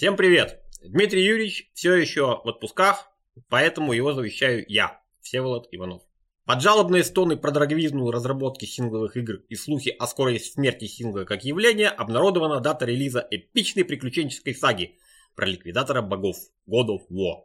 [0.00, 0.62] Всем привет!
[0.82, 3.10] Дмитрий Юрьевич все еще в отпусках,
[3.50, 6.00] поэтому его завещаю я, Всеволод Иванов.
[6.46, 11.44] Под жалобные стоны про дороговизну разработки сингловых игр и слухи о скорой смерти сингла как
[11.44, 14.96] явления обнародована дата релиза эпичной приключенческой саги
[15.36, 17.42] про ликвидатора богов God of War.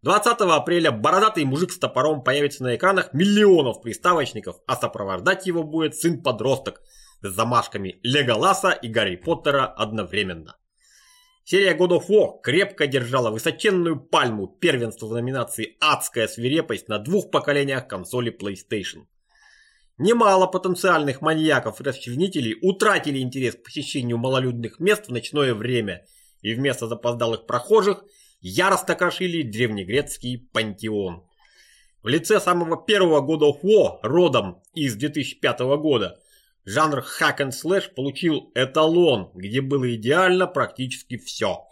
[0.00, 5.94] 20 апреля бородатый мужик с топором появится на экранах миллионов приставочников, а сопровождать его будет
[5.94, 6.80] сын-подросток
[7.20, 10.56] с замашками Леголаса и Гарри Поттера одновременно.
[11.46, 17.30] Серия God of War крепко держала высоченную пальму первенства в номинации «Адская свирепость» на двух
[17.30, 19.04] поколениях консоли PlayStation.
[19.98, 26.06] Немало потенциальных маньяков и расчленителей утратили интерес к посещению малолюдных мест в ночное время
[26.40, 28.04] и вместо запоздалых прохожих
[28.40, 31.24] яростно крошили древнегрецкий пантеон.
[32.02, 36.18] В лице самого первого God of War, родом из 2005 года,
[36.64, 41.66] Жанр hack and slash получил эталон, где было идеально практически все.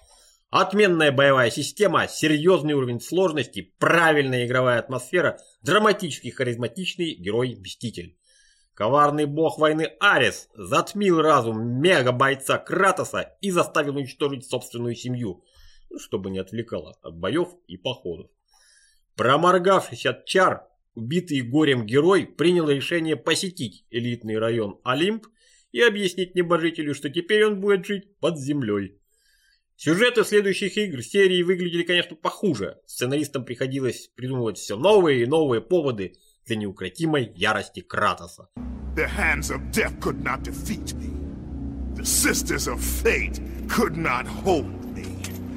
[0.51, 8.19] Отменная боевая система, серьезный уровень сложности, правильная игровая атмосфера, драматический харизматичный герой-мститель.
[8.75, 15.43] Коварный бог войны Арис затмил разум мега-бойца Кратоса и заставил уничтожить собственную семью,
[15.99, 18.31] чтобы не отвлекало от боев и походов.
[19.17, 25.27] Проморгавшись от чар, убитый горем герой принял решение посетить элитный район Олимп
[25.73, 28.99] и объяснить небожителю, что теперь он будет жить под землей.
[29.77, 32.79] Сюжеты следующих игр серии выглядели, конечно, похуже.
[32.87, 36.15] Сценаристам приходилось придумывать все новые и новые поводы
[36.47, 38.49] для неукротимой ярости Кратоса.
[38.95, 41.11] The hands of death could not defeat me.
[41.97, 45.07] The sisters of fate could not hold me.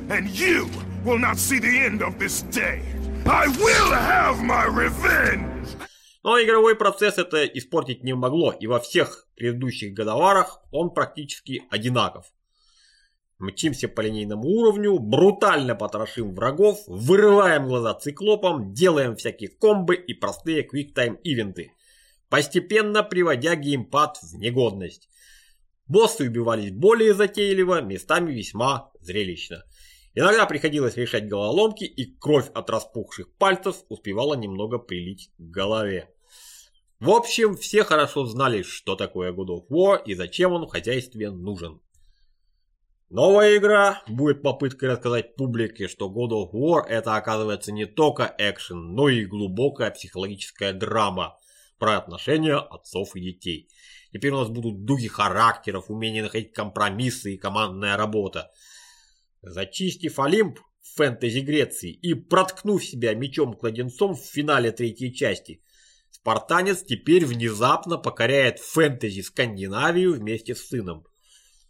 [0.09, 0.69] And you
[1.03, 2.94] will not see the end of this day.
[3.27, 5.67] I will have my revenge!
[6.23, 12.31] Но игровой процесс это испортить не могло, и во всех предыдущих годоварах он практически одинаков.
[13.39, 20.61] Мчимся по линейному уровню, брутально потрошим врагов, вырываем глаза циклопом, делаем всякие комбы и простые
[20.61, 21.71] квиктайм-ивенты,
[22.29, 25.09] постепенно приводя геймпад в негодность.
[25.87, 29.63] Боссы убивались более затейливо, местами весьма зрелищно.
[30.15, 36.09] Иногда приходилось решать головоломки, и кровь от распухших пальцев успевала немного прилить к голове.
[37.01, 41.29] В общем, все хорошо знали, что такое God of War и зачем он в хозяйстве
[41.29, 41.81] нужен.
[43.09, 48.95] Новая игра будет попыткой рассказать публике, что God of War это оказывается не только экшен,
[48.95, 51.37] но и глубокая психологическая драма
[51.77, 53.67] про отношения отцов и детей.
[54.13, 58.51] Теперь у нас будут духи характеров, умение находить компромиссы и командная работа.
[59.45, 65.61] Зачистив Олимп в фэнтези Греции и проткнув себя мечом-кладенцом в финале третьей части,
[66.09, 71.05] спартанец теперь внезапно покоряет фэнтези Скандинавию вместе с сыном.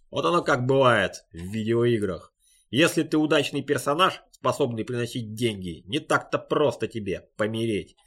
[0.10, 2.34] Вот оно как бывает в видеоиграх.
[2.72, 7.98] Если ты удачный персонаж, способный приносить деньги, не так-то просто тебе помереть.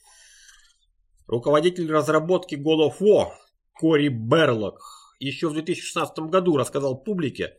[1.27, 3.33] Руководитель разработки God of War
[3.75, 4.81] Кори Берлок
[5.21, 7.59] еще в 2016 году рассказал публике,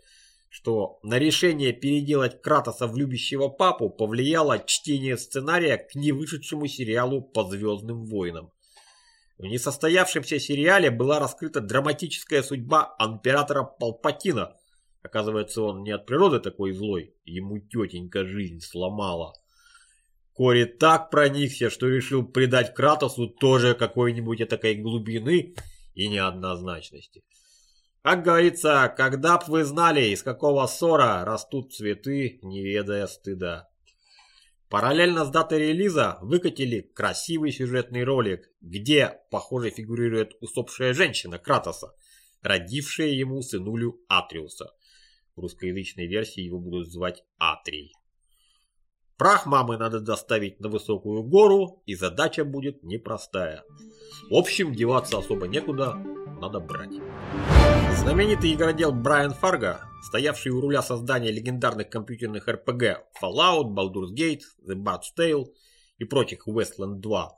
[0.49, 7.43] что на решение переделать Кратоса в любящего папу повлияло чтение сценария к невышедшему сериалу по
[7.43, 8.51] Звездным войнам.
[9.37, 14.57] В несостоявшемся сериале была раскрыта драматическая судьба императора Палпатина.
[15.01, 19.33] Оказывается, он не от природы такой злой, ему тетенька жизнь сломала.
[20.33, 25.53] Кори так проникся, что решил придать Кратосу тоже какой-нибудь этакой глубины
[25.95, 27.23] и неоднозначности.
[28.01, 33.69] Как говорится, когда б вы знали, из какого ссора растут цветы, не ведая стыда.
[34.69, 41.93] Параллельно с датой релиза выкатили красивый сюжетный ролик, где, похоже, фигурирует усопшая женщина Кратоса,
[42.41, 44.71] родившая ему сынулю Атриуса.
[45.35, 47.93] В русскоязычной версии его будут звать Атрий.
[49.17, 53.63] Прах мамы надо доставить на высокую гору, и задача будет непростая.
[54.29, 56.01] В общем, деваться особо некуда,
[56.39, 56.93] надо брать.
[57.97, 64.75] Знаменитый игродел Брайан Фарго, стоявший у руля создания легендарных компьютерных RPG Fallout, Baldur's Gate, The
[64.75, 65.47] Bard's Tale
[65.97, 67.37] и прочих Westland 2,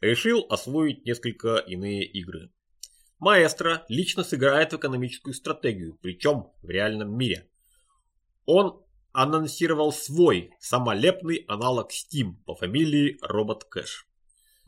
[0.00, 2.50] решил освоить несколько иные игры.
[3.18, 7.46] Маэстро лично сыграет в экономическую стратегию, причем в реальном мире.
[8.46, 8.82] Он
[9.12, 14.09] анонсировал свой самолепный аналог Steam по фамилии Робот Кэш.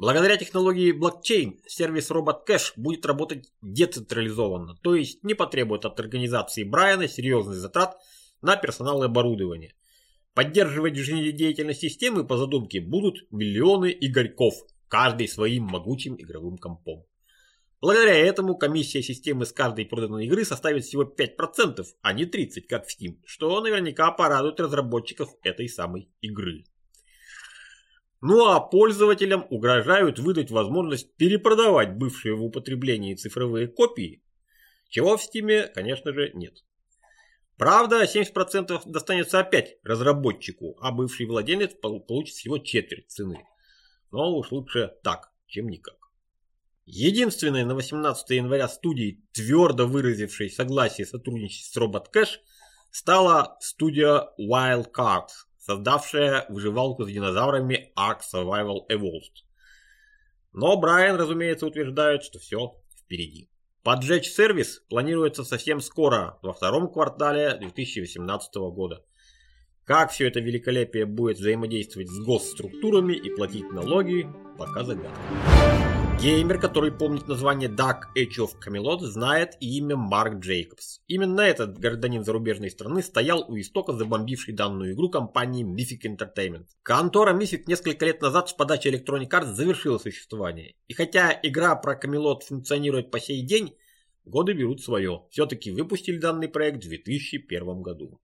[0.03, 2.11] Благодаря технологии блокчейн сервис
[2.45, 7.97] Кэш будет работать децентрализованно, то есть не потребует от организации Брайана серьезных затрат
[8.41, 9.77] на персонал и оборудование.
[10.35, 14.55] Поддерживать жизнедеятельность системы по задумке будут миллионы игорьков,
[14.89, 17.05] каждый своим могучим игровым компом.
[17.81, 22.89] Благодаря этому комиссия системы с каждой проданной игры составит всего 5%, а не 30%, как
[22.89, 26.65] в Steam, что наверняка порадует разработчиков этой самой игры.
[28.23, 34.23] Ну а пользователям угрожают выдать возможность перепродавать бывшие в употреблении цифровые копии,
[34.89, 36.65] чего в Steam, конечно же, нет.
[37.59, 43.45] Правда, 70% достанется опять разработчику, а бывший владелец получит всего четверть цены.
[44.13, 45.97] Но уж лучше так, чем никак.
[46.85, 52.39] Единственной на 18 января студией, твердо выразившей согласие сотрудничать с Robot Cash,
[52.93, 59.45] стала студия Wild Cards, создавшая выживалку с динозаврами Ark Survival Evolved.
[60.53, 63.49] Но Брайан, разумеется, утверждает, что все впереди.
[63.83, 69.05] Поджечь сервис планируется совсем скоро, во втором квартале 2018 года.
[69.85, 75.92] Как все это великолепие будет взаимодействовать с госструктурами и платить налоги, пока загадка.
[76.23, 81.01] Геймер, который помнит название Dark Age of Camelot, знает имя Марк Джейкобс.
[81.09, 86.67] Именно этот гражданин зарубежной страны стоял у истока забомбившей данную игру компании Mythic Entertainment.
[86.85, 90.77] Контора Mythic несколько лет назад с подачи Electronic Arts завершила существование.
[90.87, 93.75] И хотя игра про Camelot функционирует по сей день,
[94.25, 95.25] годы берут свое.
[95.31, 98.21] Все-таки выпустили данный проект в 2001 году.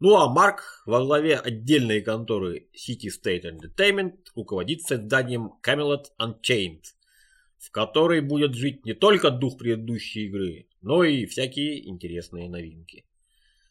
[0.00, 6.84] Ну а Марк во главе отдельной конторы City State Entertainment руководит созданием Camelot Unchained–
[7.64, 13.04] в которой будет жить не только дух предыдущей игры, но и всякие интересные новинки.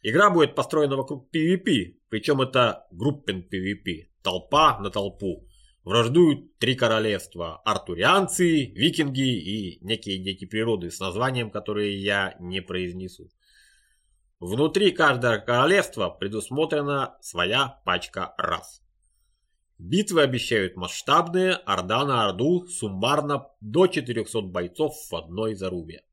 [0.02, 5.48] Игра будет построена вокруг PvP, причем это группен PvP, толпа на толпу.
[5.84, 13.30] Враждуют три королевства– артурианцы, викинги и некие дети природы с названием, которые я не произнесу.
[14.40, 18.83] Внутри каждого королевства предусмотрена своя пачка рас.
[19.80, 26.04] Битвы обещают масштабные, орда на орду, суммарно до 400 бойцов в одной зарубе.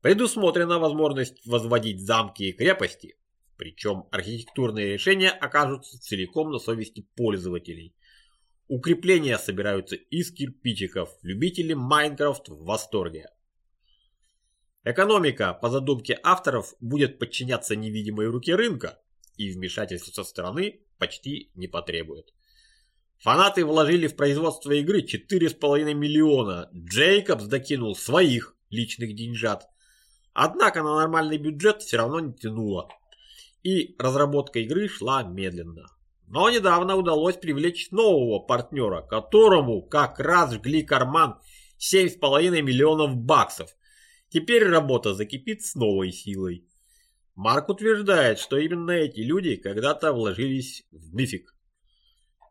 [0.00, 3.16] Предусмотрена возможность возводить замки и крепости,
[3.56, 7.94] причем архитектурные решения окажутся целиком на совести пользователей.
[8.68, 13.28] Укрепления собираются из кирпичиков, любители Майнкрафт в восторге.
[14.84, 18.98] Экономика, по задумке авторов, будет подчиняться невидимой руке рынка,
[19.36, 22.32] и вмешательство со стороны почти не потребует.
[23.20, 26.70] Фанаты вложили в производство игры 4,5 миллиона.
[26.74, 29.68] Джейкобс докинул своих личных деньжат.
[30.32, 32.88] Однако на нормальный бюджет все равно не тянуло.
[33.62, 35.86] И разработка игры шла медленно.
[36.28, 41.38] Но недавно удалось привлечь нового партнера, которому как раз жгли карман
[41.78, 43.76] 7,5 миллионов баксов.
[44.30, 46.64] Теперь работа закипит с новой силой.
[47.34, 51.54] Марк утверждает, что именно эти люди когда-то вложились в мифик.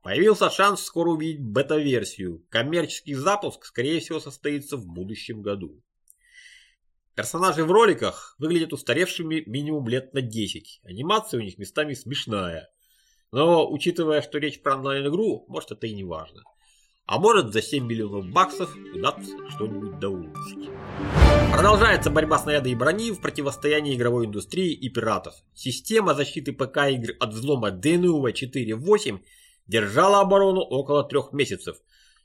[0.02, 2.46] Появился шанс скоро увидеть бета-версию.
[2.50, 5.82] Коммерческий запуск, скорее всего, состоится в будущем году.
[7.16, 10.82] Персонажи в роликах выглядят устаревшими минимум лет на 10.
[10.86, 12.70] Анимация у них местами смешная.
[13.34, 16.44] Но, учитывая, что речь про онлайн-игру, может это и не важно.
[17.06, 20.70] А может за 7 миллионов баксов удастся что-нибудь доулучшить.
[21.52, 25.34] Продолжается борьба снаряда и брони в противостоянии игровой индустрии и пиратов.
[25.54, 29.20] Система защиты ПК-игр от взлома DNUV 4.8
[29.70, 31.78] держала оборону около трех месяцев.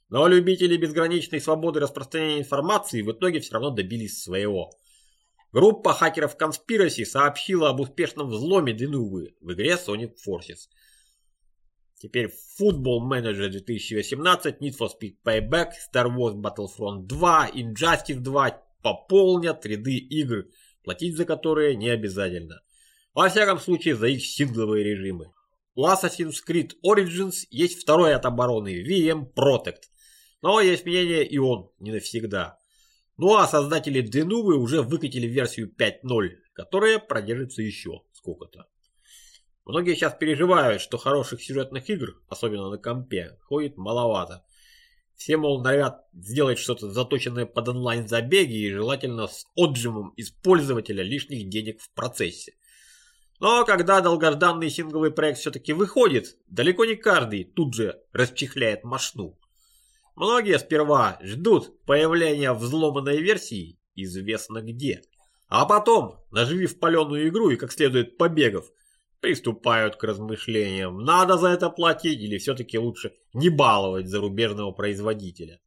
[0.08, 4.70] Но любители безграничной свободы распространения информации в итоге все равно добились своего.
[5.52, 10.68] Группа хакеров Conspiracy сообщила об успешном взломе Денувы в игре Sonic Forces.
[11.96, 19.64] Теперь Football Manager 2018, Need for Speed Payback, Star Wars Battlefront 2, Injustice 2 пополнят
[19.64, 20.46] ряды игр,
[20.82, 22.60] платить за которые не обязательно.
[23.14, 25.26] Во всяком случае за их сингловые режимы.
[25.76, 29.82] У Assassin's Creed Origins есть второй от обороны VM Protect.
[30.40, 32.58] Но есть мнение и он не навсегда.
[33.16, 38.66] Ну а создатели Denuvo уже выкатили версию 5.0, которая продержится еще сколько-то.
[39.64, 44.44] Многие сейчас переживают, что хороших сюжетных игр, особенно на компе, ходит маловато.
[45.16, 51.48] Все, мол, норовят сделать что-то заточенное под онлайн-забеги и желательно с отжимом из пользователя лишних
[51.48, 52.54] денег в процессе.
[53.44, 59.38] Но когда долгожданный сингловый проект все-таки выходит, далеко не каждый тут же расчехляет машну.
[60.16, 65.02] Многие сперва ждут появления взломанной версии известно где.
[65.48, 68.64] А потом, наживив паленую игру и как следует побегов,
[69.20, 75.60] приступают к размышлениям, надо за это платить или все-таки лучше не баловать зарубежного производителя.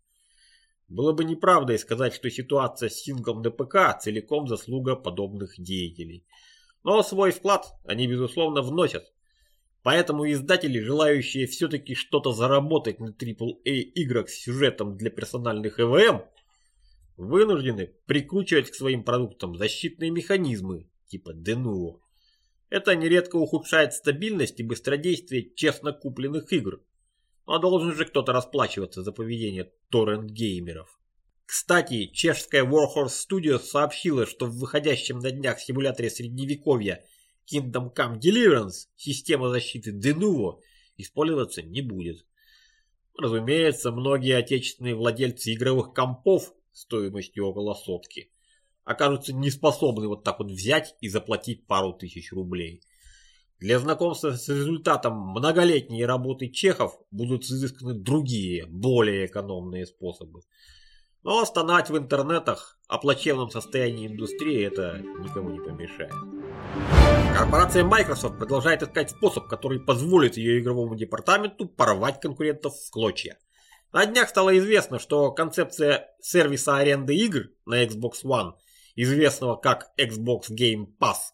[0.87, 6.25] Было бы неправдой сказать, что ситуация с синглом ДПК целиком заслуга подобных деятелей.
[6.83, 9.11] Но свой вклад они, безусловно, вносят.
[9.83, 16.23] Поэтому издатели, желающие все-таки что-то заработать на AAA играх с сюжетом для персональных ЭВМ,
[17.15, 21.99] вынуждены прикручивать к своим продуктам защитные механизмы типа Denuvo.
[22.69, 26.81] Это нередко ухудшает стабильность и быстродействие честно купленных игр.
[27.45, 30.99] А должен же кто-то расплачиваться за поведение торрент-геймеров.
[31.47, 37.05] Кстати, чешская Warhorse Studios сообщила, что в выходящем на днях симуляторе средневековья
[37.49, 40.59] Kingdom Come Deliverance система защиты Denuvo
[40.97, 42.25] использоваться не будет.
[43.17, 48.29] Разумеется, многие отечественные владельцы игровых компов стоимостью около сотки
[48.83, 52.81] окажутся неспособны вот так вот взять и заплатить пару тысяч рублей.
[53.59, 60.41] Для знакомства с результатом многолетней работы чехов будут изысканы другие, более экономные способы.
[61.23, 66.13] Но стонать в интернетах о плачевном состоянии индустрии это никому не помешает.
[67.37, 73.37] Корпорация Microsoft продолжает искать способ, который позволит ее игровому департаменту порвать конкурентов в клочья.
[73.93, 78.53] На днях стало известно, что концепция сервиса аренды игр на Xbox One,
[78.95, 81.33] известного как Xbox Game Pass,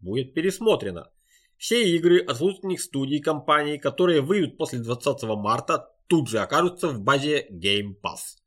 [0.00, 1.10] будет пересмотрена.
[1.56, 7.00] Все игры от внутренних студий компаний, которые выйдут после 20 марта, тут же окажутся в
[7.00, 8.43] базе Game Pass.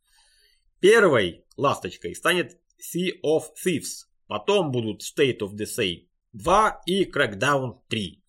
[0.79, 8.23] Первой ласточкой станет Sea of Thieves, потом будут State of Decay 2 и Crackdown 3.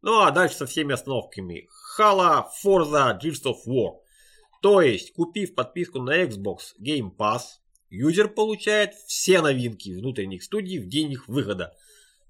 [0.00, 1.68] Ну а дальше со всеми остановками
[1.98, 3.98] Halo, Forza, Gears of War.
[4.62, 7.42] То есть, купив подписку на Xbox Game Pass,
[7.90, 11.74] юзер получает все новинки внутренних студий в день их выхода.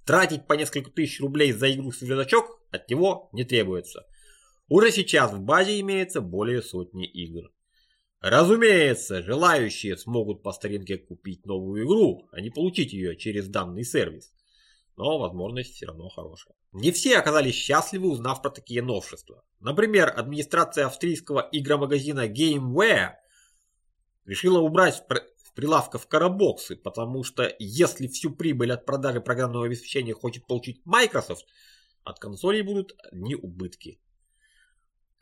[0.04, 4.06] Тратить по несколько тысяч рублей за игру свежачок от него не требуется.
[4.66, 7.52] Уже сейчас в базе имеется более сотни игр.
[8.22, 14.32] Разумеется, желающие смогут по старинке купить новую игру, а не получить ее через данный сервис.
[14.96, 16.54] Но возможность все равно хорошая.
[16.70, 19.42] Не все оказались счастливы, узнав про такие новшества.
[19.58, 23.14] Например, администрация австрийского игромагазина GameWare
[24.24, 30.46] решила убрать в прилавков карабоксы, потому что если всю прибыль от продажи программного обеспечения хочет
[30.46, 31.46] получить Microsoft,
[32.04, 33.98] от консолей будут одни убытки.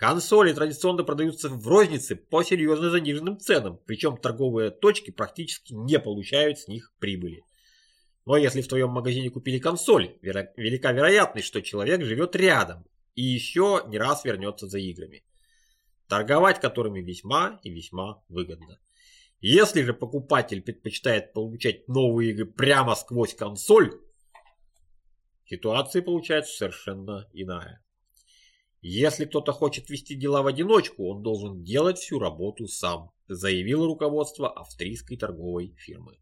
[0.01, 6.59] Консоли традиционно продаются в рознице по серьезно заниженным ценам, причем торговые точки практически не получают
[6.59, 7.45] с них прибыли.
[8.25, 13.85] Но если в твоем магазине купили консоль, велика вероятность, что человек живет рядом и еще
[13.89, 15.23] не раз вернется за играми,
[16.09, 18.79] торговать которыми весьма и весьма выгодно.
[19.43, 23.93] Если же покупатель предпочитает получать новые игры прямо сквозь консоль,
[25.45, 27.85] ситуация получается совершенно иная.
[28.83, 34.51] Если кто-то хочет вести дела в одиночку, он должен делать всю работу сам, заявило руководство
[34.51, 36.19] австрийской торговой фирмы.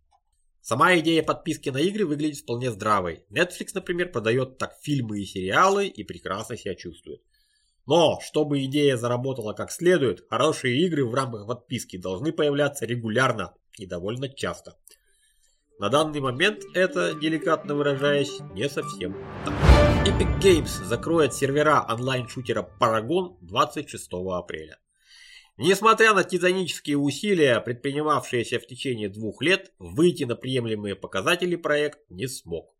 [0.60, 3.24] Сама идея подписки на игры выглядит вполне здравой.
[3.30, 7.22] Netflix, например, продает так фильмы и сериалы и прекрасно себя чувствует.
[7.86, 13.86] Но, чтобы идея заработала как следует, хорошие игры в рамках подписки должны появляться регулярно и
[13.86, 14.76] довольно часто.
[15.78, 19.54] На данный момент это, деликатно выражаясь, не совсем так.
[20.04, 24.80] Epic Games закроет сервера онлайн-шутера Paragon 26 апреля.
[25.56, 32.26] Несмотря на титанические усилия, предпринимавшиеся в течение двух лет, выйти на приемлемые показатели проект не
[32.26, 32.74] смог.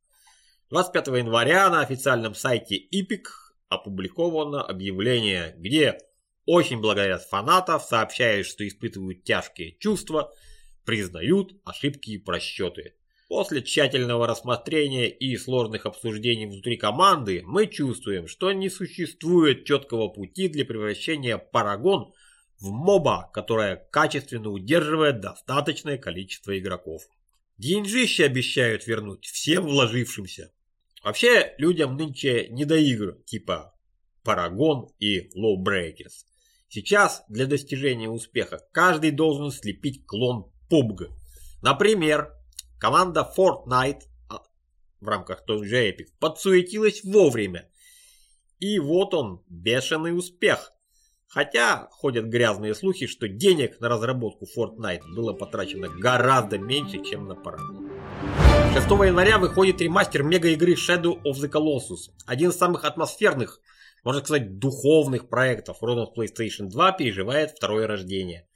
[0.71, 3.27] 25 января на официальном сайте Epic
[3.69, 5.99] опубликовано объявление, где
[6.47, 10.33] очень благодарят фанатов, сообщают, что испытывают тяжкие чувства–
[10.89, 12.95] признают ошибки и просчеты.
[13.29, 20.49] После тщательного рассмотрения и сложных обсуждений внутри команды мы чувствуем, что не существует четкого пути
[20.49, 22.15] для превращения Парагон
[22.59, 27.03] в моба, которая качественно удерживает достаточное количество игроков.
[27.59, 30.55] Деньжище обещают вернуть всем вложившимся.
[31.05, 33.75] Вообще людям нынче не до игр типа
[34.25, 36.25] Парагон и Lowbreakers.
[36.71, 41.11] Сейчас для достижения успеха каждый должен слепить клон PUBG.
[41.63, 42.33] Например,
[42.79, 44.43] команда Fortnite а,
[45.01, 47.69] в рамках той же Epic подсуетилась вовремя.
[48.59, 50.73] И вот он, бешеный успех.
[51.29, 57.33] Хотя ходят грязные слухи, что денег на разработку Fortnite было потрачено гораздо меньше, чем на
[57.33, 57.89] Paragon.
[58.73, 62.13] 6 января выходит ремастер мега-игры Shadow of the Colossus.
[62.27, 63.61] Один из самых атмосферных,
[64.05, 68.49] можно сказать, духовных проектов Родов PlayStation 2 переживает второе рождение.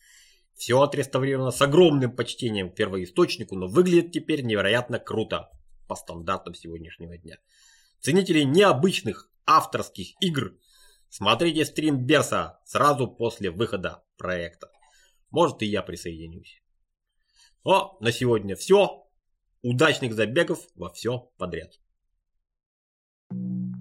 [0.62, 5.50] Все отреставрировано с огромным почтением к первоисточнику, но выглядит теперь невероятно круто
[5.88, 7.38] по стандартам сегодняшнего дня.
[7.98, 10.56] Ценители необычных авторских игр,
[11.08, 14.70] смотрите стрим Берса сразу после выхода проекта.
[15.32, 16.62] Может и я присоединюсь.
[17.64, 19.04] Но на сегодня все.
[19.62, 21.72] Удачных забегов во все подряд.
[23.32, 23.71] Thank you.